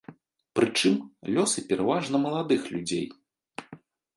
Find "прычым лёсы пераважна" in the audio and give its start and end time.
0.59-2.15